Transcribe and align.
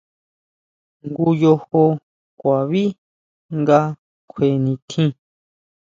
Jngu 1.05 1.27
yojo 1.41 1.81
ʼkuaví 2.33 2.83
nga 3.59 3.79
kjue 4.29 4.47
nitjín. 4.63 5.11